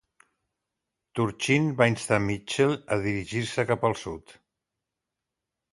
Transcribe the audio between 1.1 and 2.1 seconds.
Turchin va